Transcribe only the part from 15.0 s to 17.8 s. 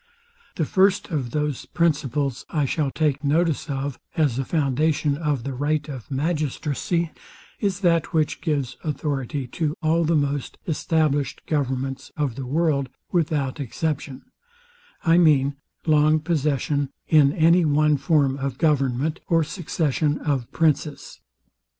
I mean, long possession in any